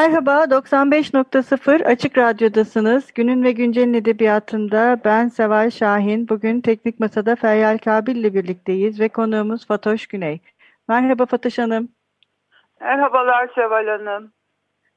[0.00, 3.12] Merhaba, 95.0 Açık Radyo'dasınız.
[3.12, 6.28] Günün ve Güncel'in edebiyatında ben Seval Şahin.
[6.28, 10.40] Bugün Teknik Masa'da Feryal Kabil ile birlikteyiz ve konuğumuz Fatoş Güney.
[10.88, 11.88] Merhaba Fatoş Hanım.
[12.80, 14.32] Merhabalar Seval Hanım.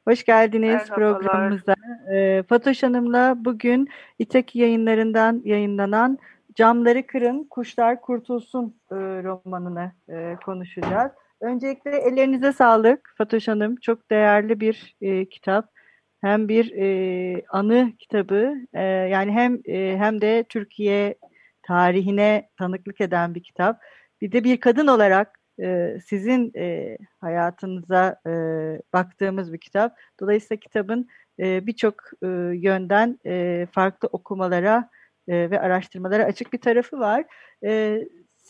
[0.07, 1.19] Hoş geldiniz Merhabalar.
[1.19, 1.75] programımıza.
[2.13, 6.17] Ee, Fatoş Hanım'la bugün İtaki yayınlarından yayınlanan
[6.55, 11.11] Camları Kırın, Kuşlar Kurtulsun e, romanını e, konuşacağız.
[11.43, 13.75] Öncelikle ellerinize sağlık Fatoş Hanım.
[13.75, 15.71] Çok değerli bir e, kitap.
[16.21, 21.15] Hem bir e, anı kitabı, e, yani hem e, hem de Türkiye
[21.63, 23.81] tarihine tanıklık eden bir kitap.
[24.21, 28.31] Bir de bir kadın olarak e, sizin e, hayatınıza e,
[28.93, 29.97] baktığımız bir kitap.
[30.19, 31.07] Dolayısıyla kitabın
[31.39, 34.89] e, birçok e, yönden e, farklı okumalara
[35.27, 37.25] e, ve araştırmalara açık bir tarafı var.
[37.65, 38.01] E,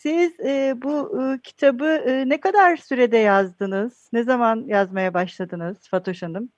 [0.04, 4.10] siz e, bu e, kitabı e, ne kadar sürede yazdınız?
[4.14, 6.50] Ne zaman yazmaya başladınız Fatoş Hanım?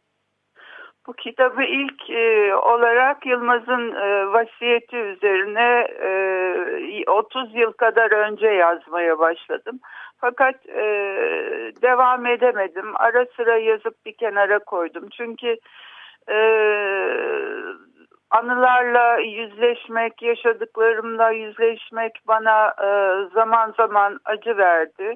[1.08, 9.20] Bu kitabı ilk e, olarak Yılmaz'ın e, vasiyeti üzerine e, 30 yıl kadar önce yazmaya
[9.20, 9.80] başladım.
[10.18, 10.84] Fakat e,
[11.82, 12.86] devam edemedim.
[12.96, 15.10] Ara sıra yazıp bir kenara koydum.
[15.18, 15.58] Çünkü
[16.30, 16.38] e,
[18.30, 22.90] anılarla yüzleşmek, yaşadıklarımla yüzleşmek bana e,
[23.34, 25.16] zaman zaman acı verdi.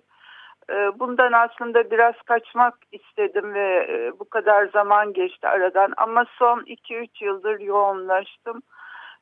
[0.69, 5.93] E, bundan aslında biraz kaçmak istedim ve e, bu kadar zaman geçti aradan.
[5.97, 8.61] Ama son 2-3 yıldır yoğunlaştım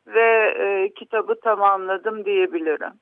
[0.07, 2.93] ve e, kitabı tamamladım diyebilirim.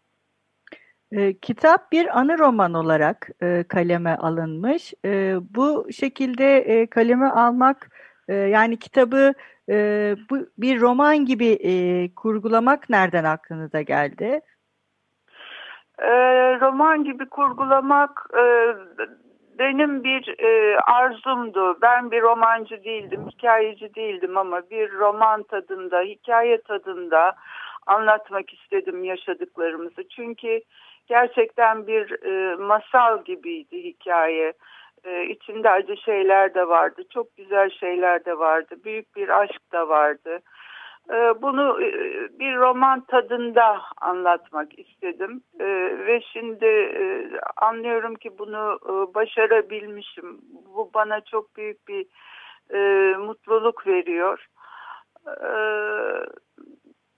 [1.11, 4.93] E, kitap bir anı roman olarak e, kaleme alınmış.
[5.05, 7.89] E, bu şekilde e, kaleme almak,
[8.27, 9.33] e, yani kitabı
[9.69, 9.75] e,
[10.29, 11.73] bu bir roman gibi e,
[12.15, 14.41] kurgulamak nereden aklınıza geldi?
[15.99, 16.11] E,
[16.59, 18.43] roman gibi kurgulamak e,
[19.59, 21.77] benim bir e, arzumdu.
[21.81, 27.35] Ben bir romancı değildim, hikayeci değildim ama bir roman tadında, hikaye tadında
[27.85, 30.07] anlatmak istedim yaşadıklarımızı.
[30.09, 30.61] Çünkü
[31.07, 34.53] gerçekten bir e, masal gibiydi hikaye.
[35.05, 39.89] E, içinde acı şeyler de vardı, çok güzel şeyler de vardı, büyük bir aşk da
[39.89, 40.39] vardı.
[41.09, 41.89] E, bunu e,
[42.39, 45.65] bir roman tadında anlatmak istedim e,
[46.07, 46.91] ve şimdi
[47.57, 48.79] anlıyorum ki bunu
[49.15, 50.41] başarabilmişim.
[50.75, 52.05] Bu bana çok büyük bir
[53.17, 54.47] mutluluk veriyor.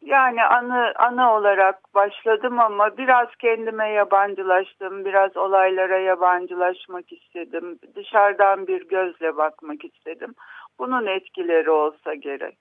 [0.07, 7.79] Yani anı anı olarak başladım ama biraz kendime yabancılaştım, biraz olaylara yabancılaşmak istedim.
[7.95, 10.35] Dışarıdan bir gözle bakmak istedim.
[10.79, 12.57] Bunun etkileri olsa gerek.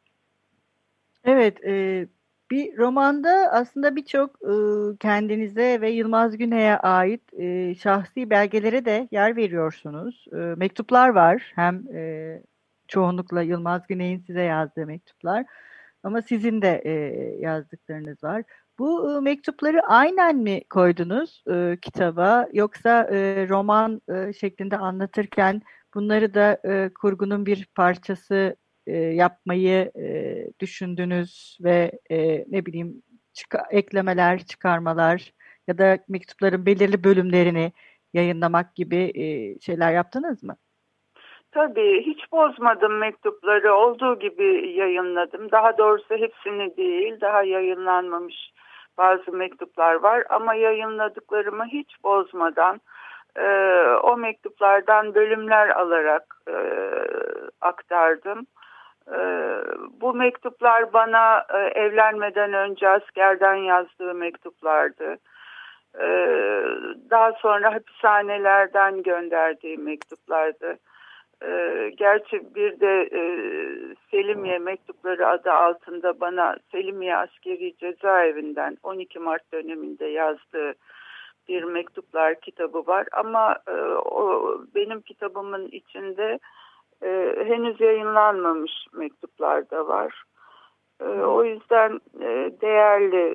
[1.25, 2.07] Evet, e,
[2.51, 4.55] bir romanda aslında birçok e,
[5.01, 10.25] kendinize ve Yılmaz Güney'e ait e, şahsi belgelere de yer veriyorsunuz.
[10.33, 12.33] E, mektuplar var, hem e,
[12.89, 15.45] çoğunlukla Yılmaz Güney'in size yazdığı mektuplar.
[16.07, 16.93] Ama sizin de e,
[17.41, 18.43] yazdıklarınız var.
[18.79, 25.63] Bu e, mektupları aynen mi koydunuz e, kitaba yoksa e, roman e, şeklinde anlatırken
[25.95, 28.57] bunları da e, kurgunun bir parçası
[28.87, 33.03] e, yapmayı e, düşündünüz ve e, ne bileyim
[33.33, 35.33] çıka, eklemeler, çıkarmalar
[35.69, 37.73] ya da mektupların belirli bölümlerini
[38.15, 40.57] yayınlamak gibi e, şeyler yaptınız mı?
[41.57, 45.51] Tabii hiç bozmadım mektupları olduğu gibi yayınladım.
[45.51, 48.53] Daha doğrusu hepsini değil daha yayınlanmamış
[48.99, 52.81] bazı mektuplar var ama yayınladıklarımı hiç bozmadan
[53.37, 53.49] e,
[54.03, 56.57] o mektuplardan bölümler alarak e,
[57.61, 58.47] aktardım.
[59.13, 59.19] E,
[60.01, 65.17] bu mektuplar bana e, evlenmeden önce askerden yazdığı mektuplardı.
[66.01, 66.07] E,
[67.11, 70.79] daha sonra hapishanelerden gönderdiği mektuplardı.
[71.43, 73.21] E, gerçi bir de e,
[74.11, 80.75] Selimiye mektupları adı altında bana Selimiye Askeri Cezaevinden 12 Mart döneminde yazdığı
[81.49, 86.39] bir mektuplar kitabı var ama e, o benim kitabımın içinde
[87.03, 90.23] e, henüz yayınlanmamış mektuplar da var.
[91.01, 93.35] E, o yüzden e, değerli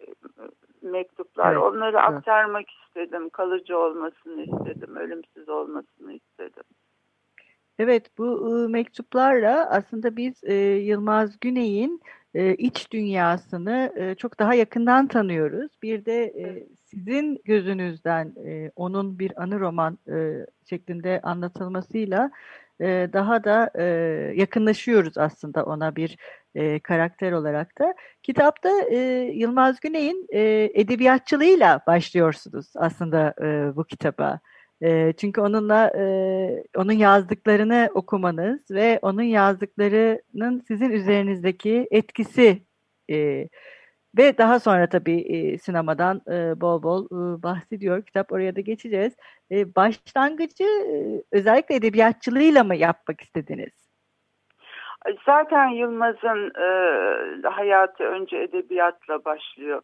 [0.81, 1.51] mektuplar.
[1.53, 1.63] Evet.
[1.63, 2.18] Onları evet.
[2.18, 3.30] aktarmak istedim.
[3.30, 4.95] Kalıcı olmasını istedim.
[4.95, 6.63] Ölümsüz olmasını istedim.
[7.81, 12.01] Evet bu ıı, mektuplarla aslında biz e, Yılmaz Güney'in
[12.33, 15.71] e, iç dünyasını e, çok daha yakından tanıyoruz.
[15.83, 22.31] Bir de e, sizin gözünüzden e, onun bir anı roman e, şeklinde anlatılmasıyla
[22.81, 23.83] e, daha da e,
[24.35, 26.17] yakınlaşıyoruz aslında ona bir
[26.55, 27.93] e, karakter olarak da.
[28.23, 28.97] Kitapta e,
[29.35, 34.39] Yılmaz Güney'in e, edebiyatçılığıyla başlıyorsunuz aslında e, bu kitaba.
[34.83, 36.03] E, çünkü onunla e,
[36.77, 42.61] onun yazdıklarını okumanız ve onun yazdıklarının sizin üzerinizdeki etkisi
[43.09, 43.47] e,
[44.17, 48.05] ve daha sonra tabii e, sinemadan e, bol bol e, bahsediyor.
[48.05, 49.13] Kitap oraya da geçeceğiz.
[49.51, 53.91] E, başlangıcı e, özellikle edebiyatçılığıyla mı yapmak istediniz?
[55.25, 59.81] Zaten Yılmaz'ın e, hayatı önce edebiyatla başlıyor.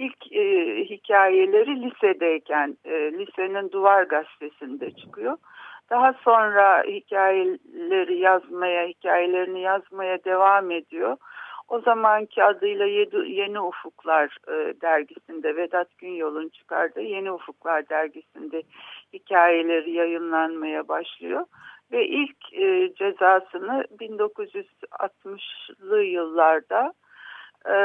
[0.00, 0.44] İlk e,
[0.84, 5.36] hikayeleri lisedeyken e, lisenin duvar gazetesinde çıkıyor.
[5.90, 11.16] Daha sonra hikayeleri yazmaya, hikayelerini yazmaya devam ediyor.
[11.68, 12.86] O zamanki adıyla
[13.26, 18.62] Yeni Ufuklar e, dergisinde Vedat Günyol'un çıkardığı Yeni Ufuklar dergisinde
[19.12, 21.44] hikayeleri yayınlanmaya başlıyor.
[21.92, 26.92] Ve ilk e, cezasını 1960'lı yıllarda
[27.68, 27.76] e,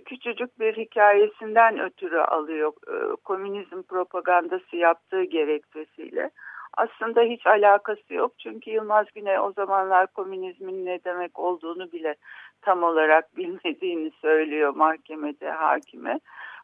[0.00, 2.72] küçücük bir hikayesinden ötürü alıyor.
[2.88, 6.30] E, komünizm propagandası yaptığı gerekçesiyle.
[6.76, 12.14] Aslında hiç alakası yok çünkü Yılmaz Güney o zamanlar komünizmin ne demek olduğunu bile
[12.62, 16.20] tam olarak bilmediğini söylüyor mahkemede hakime.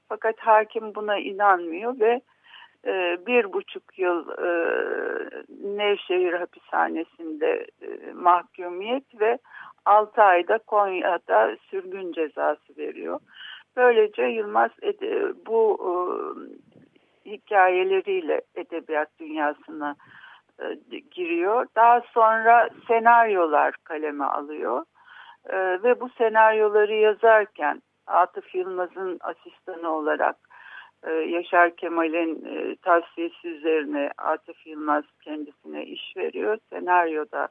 [0.09, 2.21] Fakat hakim buna inanmıyor ve
[2.87, 4.27] e, bir buçuk yıl
[5.65, 7.67] Nevşehir hapishanesinde
[8.15, 9.39] mahkumiyet ve
[9.85, 13.21] altı ayda Konya'da sürgün cezası veriyor.
[13.77, 14.71] Böylece Yılmaz
[15.47, 15.93] bu e,
[17.31, 19.97] hikayeleriyle edebiyat dünyasına
[20.61, 20.75] e,
[21.11, 21.67] giriyor.
[21.77, 24.85] Daha sonra senaryolar kaleme alıyor.
[25.49, 30.37] E, ve bu senaryoları yazarken Atıf Yılmaz'ın asistanı olarak
[31.27, 36.59] Yaşar Kemal'in e, tavsiyesi üzerine Atıf Yılmaz kendisine iş veriyor.
[36.71, 37.49] Senaryoda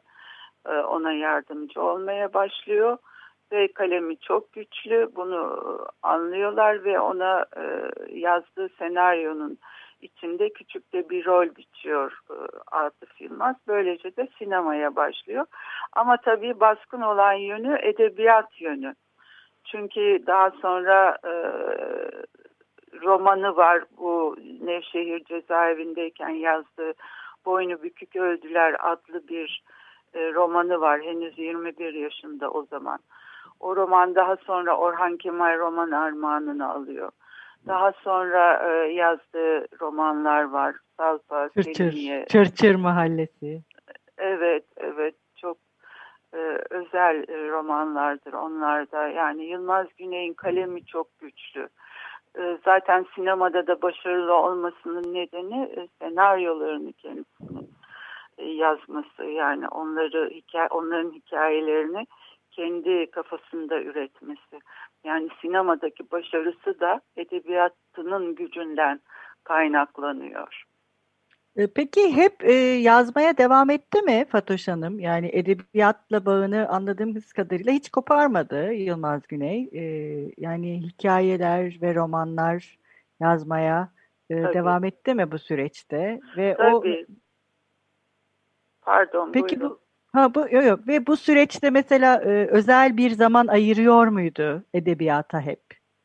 [0.66, 2.98] e, ona yardımcı olmaya başlıyor
[3.52, 5.60] ve kalemi çok güçlü bunu
[6.04, 9.58] anlıyorlar ve ona e, yazdığı senaryonun
[10.02, 12.36] içinde küçük de bir rol biçiyor e,
[12.72, 13.56] Atıf Yılmaz.
[13.68, 15.46] Böylece de sinemaya başlıyor.
[15.94, 18.96] Ama tabii baskın olan yönü edebiyat yönü.
[19.66, 21.34] Çünkü daha sonra e,
[23.02, 26.94] romanı var bu Nevşehir cezaevindeyken yazdığı
[27.46, 29.79] Boynu Bükük Öldüler adlı bir e,
[30.16, 31.02] romanı var.
[31.02, 33.00] Henüz 21 yaşında o zaman.
[33.60, 37.12] O roman daha sonra Orhan Kemal roman armağanını alıyor.
[37.68, 40.76] Daha sonra e, yazdığı romanlar var.
[40.98, 42.26] Salpa, Çırçır, Selimiye.
[42.26, 43.62] Çırçır Mahallesi.
[44.18, 45.16] Evet, evet.
[45.36, 45.58] Çok
[46.34, 46.38] e,
[46.70, 49.08] özel e, romanlardır onlar da.
[49.08, 51.70] Yani Yılmaz Güney'in kalemi çok güçlü.
[52.40, 57.79] E, zaten sinemada da başarılı olmasının nedeni e, senaryolarını kendisinin e,
[58.44, 59.24] yazması.
[59.24, 62.08] Yani onları hikaye, onların hikayelerini
[62.52, 64.60] kendi kafasında üretmesi.
[65.04, 69.00] Yani sinemadaki başarısı da edebiyatının gücünden
[69.44, 70.64] kaynaklanıyor.
[71.56, 75.00] E, peki hep e, yazmaya devam etti mi Fatoş Hanım?
[75.00, 79.70] Yani edebiyatla bağını anladığımız kadarıyla hiç koparmadı Yılmaz Güney.
[79.74, 79.84] E,
[80.38, 82.78] yani hikayeler ve romanlar
[83.22, 83.90] yazmaya
[84.30, 86.20] devam etti mi bu süreçte?
[86.38, 86.76] Ve Tabii.
[86.76, 86.84] o
[88.90, 89.32] Pardon.
[89.32, 89.70] Peki buyurun.
[89.70, 89.80] bu
[90.14, 95.42] Ha bu yok yok ve bu süreçte mesela e, özel bir zaman ayırıyor muydu edebiyata
[95.42, 95.60] hep?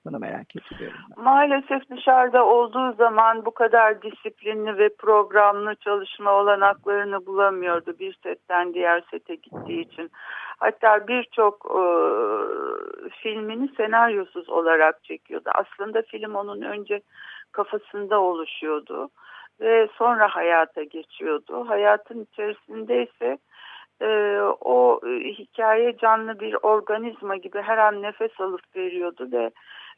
[0.07, 0.99] Bunu merak ediyorum.
[1.17, 1.25] Ben.
[1.25, 9.05] Maalesef dışarıda olduğu zaman bu kadar disiplinli ve programlı çalışma olanaklarını bulamıyordu bir setten diğer
[9.11, 10.11] sete gittiği için.
[10.59, 11.83] Hatta birçok e,
[13.23, 15.51] filmini senaryosuz olarak çekiyordu.
[15.55, 17.01] Aslında film onun önce
[17.53, 19.11] kafasında oluşuyordu
[19.61, 21.69] ve sonra hayata geçiyordu.
[21.69, 23.39] Hayatın içerisinde ise
[24.01, 29.51] e, o e, hikaye canlı bir organizma gibi her an nefes alıp veriyordu ve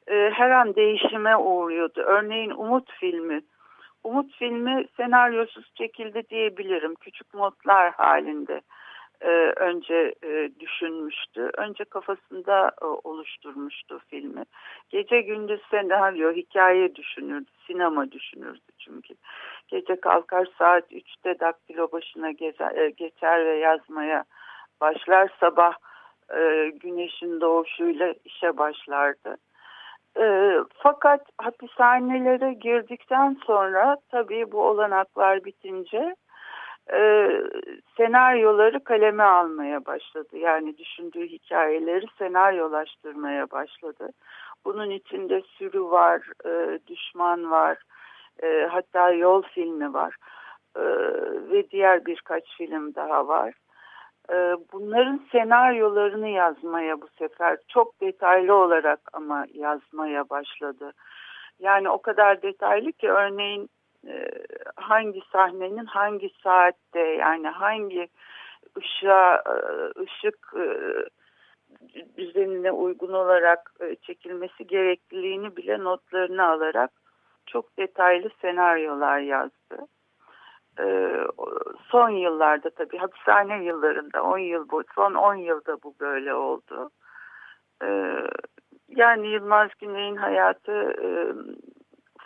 [0.08, 2.00] e, her an değişime uğruyordu.
[2.00, 3.40] Örneğin Umut filmi.
[4.04, 6.94] Umut filmi senaryosuz çekildi diyebilirim.
[6.94, 8.60] Küçük modlar halinde
[9.20, 11.50] e, önce e, düşünmüştü.
[11.58, 14.44] Önce kafasında e, oluşturmuştu filmi.
[14.90, 19.14] Gece gündüz senaryo, hikaye düşünürdü, sinema düşünürdü çünkü.
[19.68, 22.30] Gece kalkar saat 3'te daktilo başına
[22.96, 24.24] geçer ve yazmaya
[24.80, 25.30] başlar.
[25.40, 25.74] Sabah
[26.74, 29.36] güneşin doğuşuyla işe başlardı.
[30.74, 36.16] Fakat hapishanelere girdikten sonra tabii bu olanaklar bitince
[36.92, 37.30] e,
[37.96, 40.36] senaryoları kaleme almaya başladı.
[40.38, 44.08] Yani düşündüğü hikayeleri senaryolaştırmaya başladı.
[44.64, 47.78] Bunun içinde sürü var, e, düşman var,
[48.42, 50.16] e, hatta yol filmi var
[50.76, 50.82] e,
[51.50, 53.54] ve diğer birkaç film daha var.
[54.30, 60.92] E, bunların senaryolarını yazmaya bu sefer çok detaylı olarak ama yazmaya başladı.
[61.58, 63.70] Yani o kadar detaylı ki örneğin
[64.76, 68.08] hangi sahnenin hangi saatte yani hangi
[68.78, 69.54] ışığa e,
[70.02, 70.66] ışık e,
[72.16, 73.72] düzenine uygun olarak
[74.02, 76.90] çekilmesi gerekliliğini bile notlarını alarak
[77.46, 79.86] çok detaylı senaryolar yazdı.
[81.88, 86.90] Son yıllarda tabii hapishane yıllarında 10 yıl bu son 10 yılda bu böyle oldu.
[88.88, 90.94] Yani Yılmaz Güney'in hayatı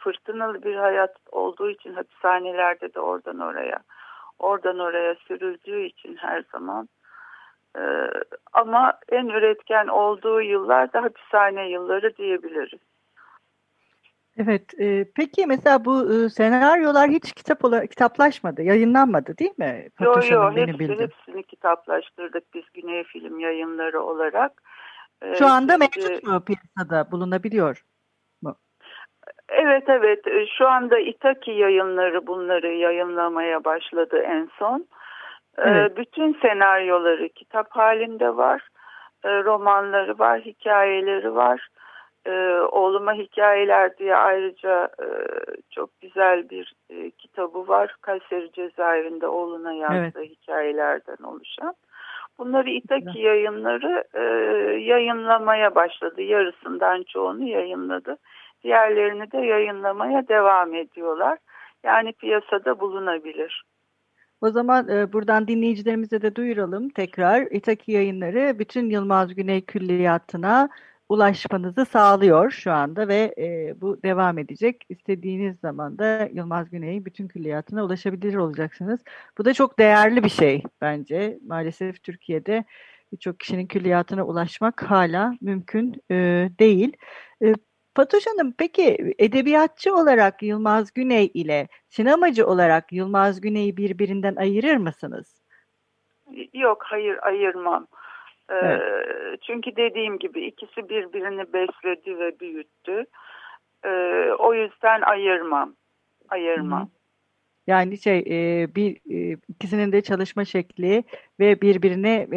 [0.01, 3.79] fırtınalı bir hayat olduğu için hapishanelerde de oradan oraya
[4.39, 6.89] oradan oraya sürüldüğü için her zaman
[7.79, 7.83] e,
[8.53, 12.81] ama en üretken olduğu yıllar da hapishane yılları diyebiliriz.
[14.37, 19.89] Evet, e, peki mesela bu e, senaryolar hiç kitap olarak kitaplaşmadı, yayınlanmadı değil mi?
[20.01, 24.63] Yok yok, hepsi, hepsini kitaplaştırdık biz Güney Film Yayınları olarak.
[25.23, 27.85] E, Şu anda Şimdi, mevcut mu piyasada bulunabiliyor?
[29.51, 34.87] Evet evet e, şu anda İtaki yayınları bunları yayınlamaya başladı en son.
[35.59, 35.97] E, evet.
[35.97, 38.69] Bütün senaryoları kitap halinde var.
[39.25, 41.69] E, romanları var, hikayeleri var.
[42.71, 44.89] Oğluma Hikayeler diye ayrıca
[45.71, 46.75] çok güzel bir
[47.19, 47.95] kitabı var.
[48.01, 50.31] Kayseri cezaevinde oğluna yazdığı evet.
[50.31, 51.75] hikayelerden oluşan.
[52.39, 54.05] Bunları İtaki yayınları
[54.79, 56.23] yayınlamaya başladı.
[56.23, 58.17] Yarısından çoğunu yayınladı
[58.65, 61.39] diğerlerini de yayınlamaya devam ediyorlar.
[61.85, 63.65] Yani piyasada bulunabilir.
[64.41, 67.43] O zaman e, buradan dinleyicilerimize de duyuralım tekrar.
[67.43, 70.69] İtaki yayınları bütün Yılmaz Güney Külliyatı'na
[71.09, 74.85] ulaşmanızı sağlıyor şu anda ve e, bu devam edecek.
[74.89, 79.01] İstediğiniz zaman da Yılmaz Güney'in bütün külliyatına ulaşabilir olacaksınız.
[79.39, 81.39] Bu da çok değerli bir şey bence.
[81.47, 82.65] Maalesef Türkiye'de
[83.13, 86.15] birçok kişinin külliyatına ulaşmak hala mümkün e,
[86.59, 86.97] değil.
[87.45, 87.55] E,
[87.95, 95.43] Fatoş Hanım peki edebiyatçı olarak Yılmaz Güney ile sinemacı olarak Yılmaz Güney'i birbirinden ayırır mısınız?
[96.53, 97.87] Yok hayır ayırmam.
[98.51, 99.41] Ee, evet.
[99.43, 103.05] Çünkü dediğim gibi ikisi birbirini besledi ve büyüttü.
[103.85, 105.75] Ee, o yüzden ayırmam.
[106.29, 106.91] Ayırmam.
[107.67, 111.05] Yani şey e, bir e, ikisinin de çalışma şekli
[111.41, 112.29] ve birbirine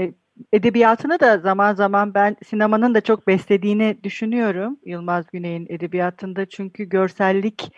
[0.53, 7.71] edebiyatını da zaman zaman ben sinemanın da çok beslediğini düşünüyorum Yılmaz Güney'in edebiyatında çünkü görsellik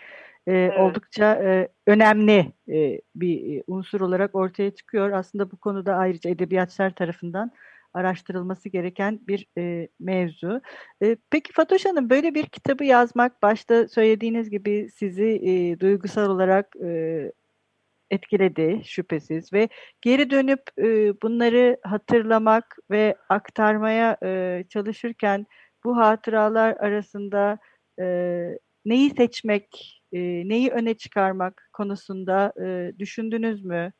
[0.46, 0.78] e, evet.
[0.78, 5.12] oldukça e, önemli e, bir unsur olarak ortaya çıkıyor.
[5.12, 7.52] Aslında bu konuda ayrıca edebiyatçılar tarafından
[7.94, 10.60] araştırılması gereken bir e, mevzu.
[11.02, 16.76] E, peki Fatoş Hanım böyle bir kitabı yazmak başta söylediğiniz gibi sizi e, duygusal olarak
[16.84, 17.32] e,
[18.10, 19.68] etkiledi şüphesiz ve
[20.00, 20.84] geri dönüp e,
[21.22, 25.46] bunları hatırlamak ve aktarmaya e, çalışırken
[25.84, 27.58] bu hatıralar arasında
[28.00, 28.06] e,
[28.84, 33.92] neyi seçmek, e, neyi öne çıkarmak konusunda e, düşündünüz mü?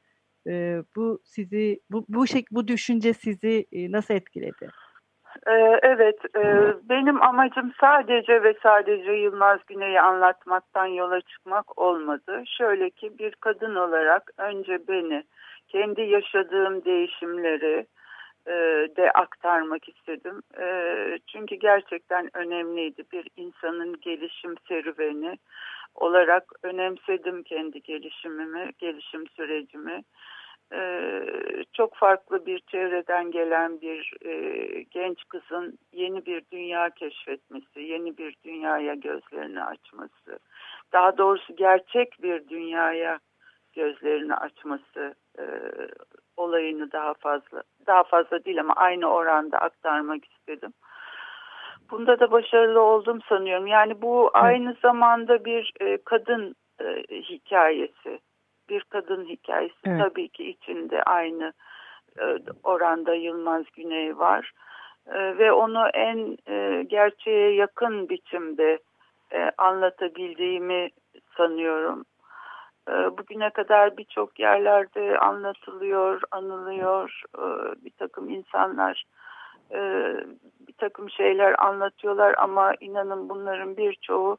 [0.48, 4.70] E, bu sizi bu bu şey bu düşünce sizi e, nasıl etkiledi?
[5.46, 12.42] Ee, evet, e, benim amacım sadece ve sadece Yılmaz Güney'i anlatmaktan yola çıkmak olmadı.
[12.58, 15.24] Şöyle ki bir kadın olarak önce beni,
[15.68, 17.86] kendi yaşadığım değişimleri
[18.46, 18.52] e,
[18.96, 20.42] de aktarmak istedim.
[20.60, 20.66] E,
[21.26, 25.38] çünkü gerçekten önemliydi bir insanın gelişim serüveni
[25.94, 30.02] olarak önemsedim kendi gelişimimi, gelişim sürecimi.
[30.72, 31.26] Ee,
[31.72, 38.36] çok farklı bir çevreden gelen bir e, genç kızın yeni bir dünya keşfetmesi, yeni bir
[38.44, 40.38] dünyaya gözlerini açması,
[40.92, 43.18] daha doğrusu gerçek bir dünyaya
[43.72, 45.44] gözlerini açması e,
[46.36, 50.72] olayını daha fazla, daha fazla değil ama aynı oranda aktarmak istedim.
[51.90, 53.66] Bunda da başarılı oldum sanıyorum.
[53.66, 58.18] Yani bu aynı zamanda bir e, kadın e, hikayesi
[58.68, 60.00] bir kadın hikayesi evet.
[60.00, 61.52] tabii ki içinde aynı
[62.18, 62.24] e,
[62.62, 64.52] oranda Yılmaz Güney var
[65.06, 68.78] e, ve onu en e, gerçeğe yakın biçimde
[69.58, 70.90] anlatabildiğimi
[71.36, 72.04] sanıyorum.
[72.88, 77.22] Bugüne kadar birçok yerlerde anlatılıyor, anılıyor
[77.84, 79.04] bir takım insanlar
[80.68, 84.38] bir takım şeyler anlatıyorlar ama inanın bunların birçoğu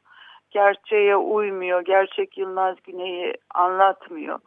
[0.50, 1.80] gerçeğe uymuyor.
[1.80, 4.38] Gerçek Yılmaz Güney'i anlatmıyor.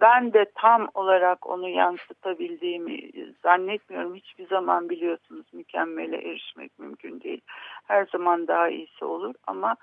[0.00, 3.10] Ben de tam olarak onu yansıtabildiğimi
[3.42, 4.14] zannetmiyorum.
[4.14, 7.40] Hiçbir zaman biliyorsunuz mükemmele erişmek mümkün değil.
[7.84, 9.76] Her zaman daha iyisi olur ama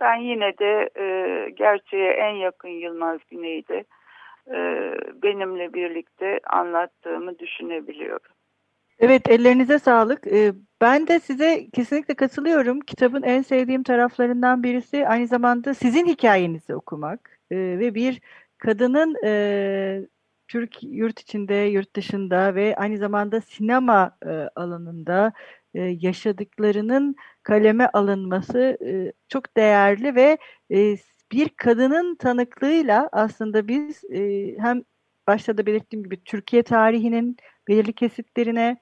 [0.00, 3.84] ben yine de e, gerçeğe en yakın Yılmaz Güney'i de
[4.50, 4.58] e,
[5.22, 8.32] benimle birlikte anlattığımı düşünebiliyorum.
[8.98, 10.26] Evet ellerinize sağlık.
[10.26, 12.80] Ee, ben de size kesinlikle katılıyorum.
[12.80, 18.20] Kitabın en sevdiğim taraflarından birisi aynı zamanda sizin hikayenizi okumak ee, ve bir
[18.58, 20.06] kadının e,
[20.48, 25.32] Türk yurt içinde, yurt dışında ve aynı zamanda sinema e, alanında
[25.74, 28.78] e, yaşadıklarının kaleme alınması
[29.28, 30.38] çok değerli ve
[31.32, 34.02] bir kadının tanıklığıyla aslında biz
[34.58, 34.82] hem
[35.26, 37.36] başta da belirttiğim gibi Türkiye tarihinin
[37.68, 38.76] belirli kesitlerine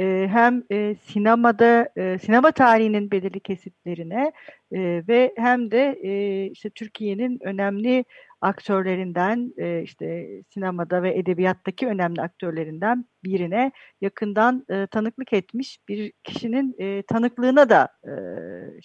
[0.00, 4.32] e, hem e, sinemada e, sinema tarihinin belirli kesitlerine
[4.72, 8.04] e, ve hem de e, işte Türkiye'nin önemli
[8.40, 16.74] aktörlerinden e, işte sinemada ve edebiyattaki önemli aktörlerinden birine yakından e, tanıklık etmiş bir kişinin
[16.78, 18.12] e, tanıklığına da e,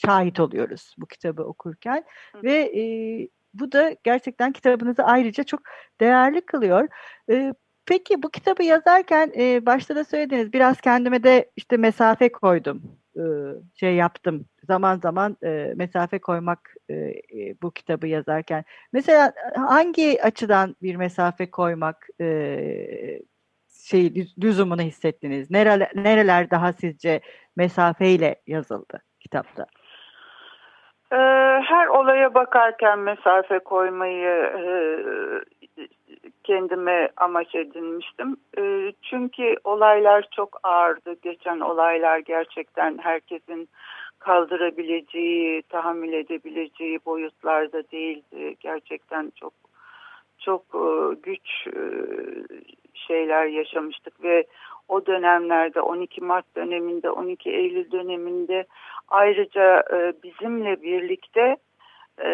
[0.05, 2.03] şahit oluyoruz bu kitabı okurken
[2.35, 2.43] Hı.
[2.43, 2.83] ve e,
[3.53, 5.61] bu da gerçekten kitabınızı ayrıca çok
[5.99, 6.87] değerli kılıyor.
[7.29, 7.53] E,
[7.89, 12.81] Peki bu kitabı yazarken e, başta da söylediniz biraz kendime de işte mesafe koydum.
[13.15, 13.23] E,
[13.79, 14.45] şey yaptım.
[14.67, 18.63] Zaman zaman e, mesafe koymak e, e, bu kitabı yazarken.
[18.93, 22.27] Mesela hangi açıdan bir mesafe koymak e,
[23.87, 25.51] şey lüzumunu hissettiniz?
[25.51, 27.21] Nereler, nereler daha sizce
[27.55, 29.65] mesafeyle yazıldı kitapta?
[31.69, 34.51] Her olaya bakarken mesafe koymayı
[36.49, 38.37] kendime amaç edinmiştim.
[38.57, 41.15] E, çünkü olaylar çok ağırdı.
[41.21, 43.69] Geçen olaylar gerçekten herkesin
[44.19, 48.55] kaldırabileceği, tahammül edebileceği boyutlarda değildi.
[48.59, 49.53] Gerçekten çok
[50.39, 51.81] çok e, güç e,
[52.93, 54.43] şeyler yaşamıştık ve
[54.87, 58.65] o dönemlerde 12 Mart döneminde 12 Eylül döneminde
[59.07, 61.57] ayrıca e, bizimle birlikte
[62.19, 62.29] e,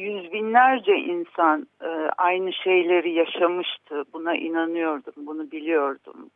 [0.00, 1.88] yüz binlerce insan e,
[2.18, 4.04] aynı şeyleri yaşamıştı.
[4.12, 6.30] Buna inanıyordum, bunu biliyordum.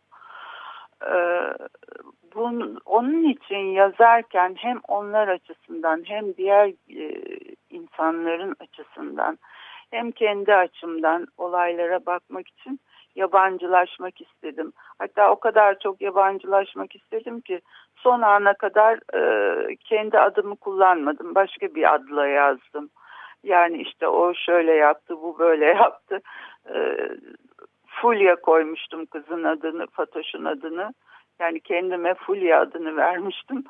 [1.02, 1.16] E,
[2.34, 6.72] bunun, onun için yazarken hem onlar açısından hem diğer
[7.70, 9.38] insanların açısından
[9.90, 12.80] hem kendi açımdan olaylara bakmak için
[13.16, 14.72] yabancılaşmak istedim.
[14.98, 17.60] Hatta o kadar çok yabancılaşmak istedim ki
[17.96, 21.34] son ana kadar e, kendi adımı kullanmadım.
[21.34, 22.90] Başka bir adla yazdım.
[23.44, 26.20] Yani işte o şöyle yaptı, bu böyle yaptı.
[26.74, 26.96] E,
[27.86, 30.94] Fulya koymuştum kızın adını, Fatoş'un adını.
[31.40, 33.64] Yani kendime Fulya adını vermiştim.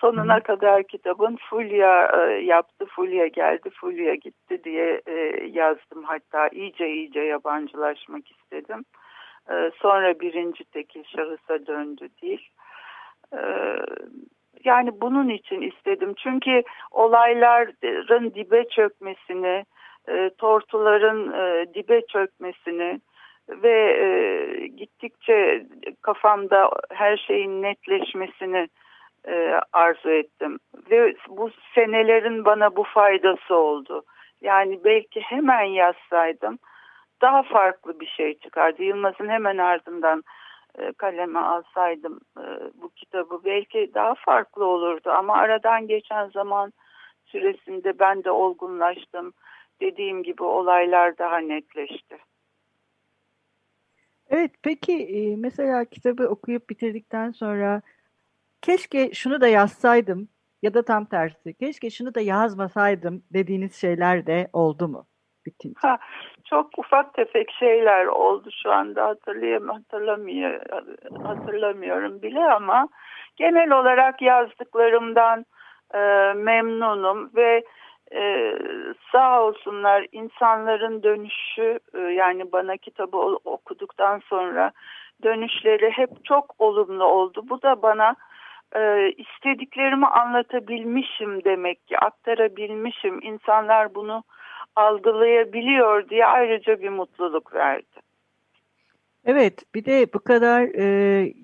[0.00, 0.42] Sonuna Hı.
[0.42, 6.04] kadar kitabın Fulya e, yaptı, Fulya geldi, Fulya gitti diye e, yazdım.
[6.04, 8.84] Hatta iyice iyice yabancılaşmak istedim.
[9.50, 12.48] E, sonra birinci tekil şahısa döndü değil.
[13.32, 13.40] E,
[14.64, 16.14] yani bunun için istedim.
[16.18, 19.64] Çünkü olayların dibe çökmesini,
[20.08, 23.00] e, tortuların e, dibe çökmesini,
[23.48, 25.66] ve e, gittikçe
[26.02, 28.68] kafamda her şeyin netleşmesini
[29.28, 30.58] e, arzu ettim.
[30.90, 34.04] Ve bu senelerin bana bu faydası oldu.
[34.40, 36.58] Yani belki hemen yazsaydım
[37.22, 38.82] daha farklı bir şey çıkardı.
[38.82, 40.24] Yılmaz'ın hemen ardından
[40.78, 45.10] e, kaleme alsaydım e, bu kitabı belki daha farklı olurdu.
[45.10, 46.72] Ama aradan geçen zaman
[47.26, 49.32] süresinde ben de olgunlaştım.
[49.80, 52.18] Dediğim gibi olaylar daha netleşti.
[54.30, 57.82] Evet, peki e, mesela kitabı okuyup bitirdikten sonra
[58.62, 60.28] keşke şunu da yazsaydım
[60.62, 65.06] ya da tam tersi keşke şunu da yazmasaydım dediğiniz şeyler de oldu mu?
[65.46, 65.74] Bitince.
[65.80, 65.98] Ha,
[66.44, 70.60] çok ufak tefek şeyler oldu şu anda hatırlayam hatırlamıyor
[71.24, 72.88] hatırlamıyorum bile ama
[73.36, 75.46] genel olarak yazdıklarımdan
[75.94, 75.98] e,
[76.34, 77.64] memnunum ve
[78.12, 78.58] ee,
[79.12, 84.72] sağ olsunlar insanların dönüşü e, yani bana kitabı okuduktan sonra
[85.22, 87.44] dönüşleri hep çok olumlu oldu.
[87.48, 88.16] Bu da bana
[88.76, 93.22] e, istediklerimi anlatabilmişim demek ki aktarabilmişim.
[93.22, 94.24] İnsanlar bunu
[94.76, 98.00] algılayabiliyor diye ayrıca bir mutluluk verdi.
[99.24, 100.84] Evet, bir de bu kadar e,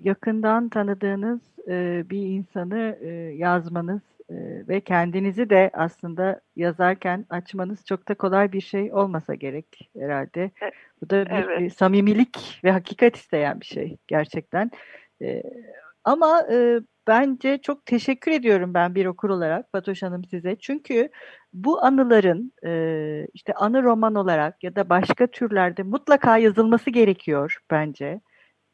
[0.03, 4.35] yakından tanıdığınız e, bir insanı e, yazmanız e,
[4.69, 10.43] ve kendinizi de aslında yazarken açmanız çok da kolay bir şey olmasa gerek herhalde.
[10.43, 10.71] E,
[11.03, 11.63] bu da bir evet.
[11.63, 14.71] E, samimilik ve hakikat isteyen bir şey gerçekten.
[15.23, 15.43] E,
[16.05, 20.57] ama e, bence çok teşekkür ediyorum ben bir okur olarak Fatoş Hanım size.
[20.57, 21.09] Çünkü
[21.53, 28.21] bu anıların e, işte anı roman olarak ya da başka türlerde mutlaka yazılması gerekiyor bence.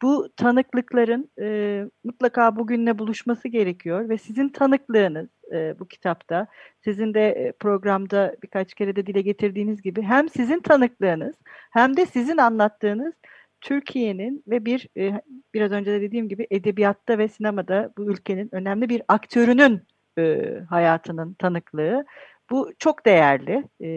[0.02, 6.46] Bu tanıklıkların e, mutlaka bugünle buluşması gerekiyor ve sizin tanıklığınız e, bu kitapta,
[6.84, 11.36] sizin de programda birkaç kere de dile getirdiğiniz gibi hem sizin tanıklığınız
[11.70, 13.14] hem de sizin anlattığınız
[13.60, 15.22] Türkiye'nin ve bir e,
[15.54, 19.82] biraz önce de dediğim gibi edebiyatta ve sinemada bu ülkenin önemli bir aktörünün
[20.18, 22.04] e, hayatının tanıklığı.
[22.50, 23.64] Bu çok değerli.
[23.82, 23.88] E,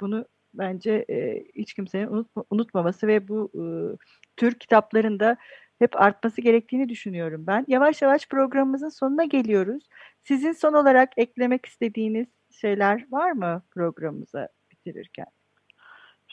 [0.00, 1.04] bunu bence
[1.54, 3.62] hiç kimsenin unutma, unutmaması ve bu e,
[4.36, 5.36] tür kitaplarında
[5.78, 7.64] hep artması gerektiğini düşünüyorum ben.
[7.68, 9.88] Yavaş yavaş programımızın sonuna geliyoruz.
[10.22, 15.37] Sizin son olarak eklemek istediğiniz şeyler var mı programımıza bitirirken?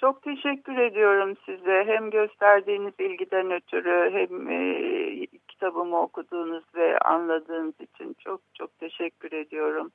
[0.05, 1.83] Çok teşekkür ediyorum size.
[1.87, 9.91] Hem gösterdiğiniz ilgiden ötürü hem e, kitabımı okuduğunuz ve anladığınız için çok çok teşekkür ediyorum.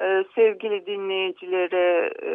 [0.00, 2.32] E, sevgili dinleyicilere e,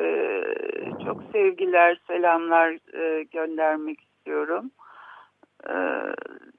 [1.06, 4.72] çok sevgiler, selamlar e, göndermek istiyorum.
[5.70, 5.76] E,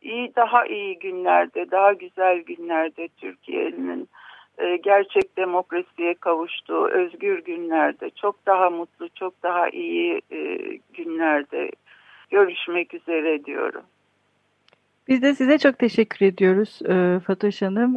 [0.00, 4.08] iyi daha iyi günlerde, daha güzel günlerde Türkiye'nin
[4.58, 10.58] e, gerçek demokrasiye kavuştuğu özgür günlerde, çok daha mutlu, çok daha iyi e,
[10.94, 11.70] günlerde
[12.30, 13.82] görüşmek üzere diyorum.
[15.08, 17.96] Biz de size çok teşekkür ediyoruz e, Fatoş Hanım.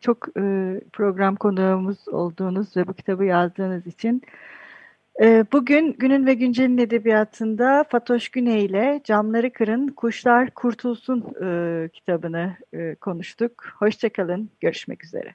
[0.00, 0.26] çok
[0.92, 4.22] program konuğumuz olduğunuz ve bu kitabı yazdığınız için.
[5.52, 11.20] bugün Günün ve Güncel'in edebiyatında Fatoş Güney ile Camları Kırın, Kuşlar Kurtulsun
[11.88, 12.56] kitabını
[13.00, 13.64] konuştuk.
[13.78, 15.34] Hoşçakalın, görüşmek üzere.